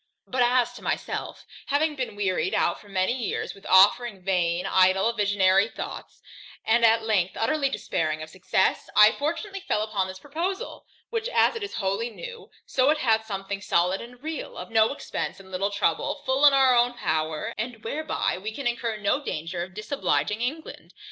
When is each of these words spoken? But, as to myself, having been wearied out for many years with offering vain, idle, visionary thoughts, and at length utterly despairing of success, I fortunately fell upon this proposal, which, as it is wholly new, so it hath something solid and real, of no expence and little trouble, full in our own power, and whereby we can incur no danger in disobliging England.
But, 0.27 0.41
as 0.41 0.73
to 0.73 0.81
myself, 0.81 1.45
having 1.67 1.93
been 1.95 2.15
wearied 2.15 2.55
out 2.55 2.81
for 2.81 2.89
many 2.89 3.13
years 3.13 3.53
with 3.53 3.67
offering 3.67 4.23
vain, 4.23 4.65
idle, 4.65 5.13
visionary 5.13 5.67
thoughts, 5.67 6.23
and 6.65 6.83
at 6.83 7.03
length 7.03 7.37
utterly 7.37 7.69
despairing 7.69 8.23
of 8.23 8.29
success, 8.31 8.89
I 8.95 9.11
fortunately 9.11 9.59
fell 9.59 9.83
upon 9.83 10.07
this 10.07 10.17
proposal, 10.17 10.87
which, 11.11 11.29
as 11.29 11.55
it 11.55 11.61
is 11.61 11.75
wholly 11.75 12.09
new, 12.09 12.49
so 12.65 12.89
it 12.89 12.97
hath 12.97 13.27
something 13.27 13.61
solid 13.61 14.01
and 14.01 14.23
real, 14.23 14.57
of 14.57 14.71
no 14.71 14.91
expence 14.91 15.39
and 15.39 15.51
little 15.51 15.69
trouble, 15.69 16.23
full 16.25 16.47
in 16.47 16.53
our 16.55 16.75
own 16.75 16.95
power, 16.95 17.53
and 17.55 17.83
whereby 17.83 18.39
we 18.39 18.51
can 18.51 18.65
incur 18.65 18.97
no 18.97 19.23
danger 19.23 19.65
in 19.65 19.75
disobliging 19.75 20.41
England. 20.41 20.95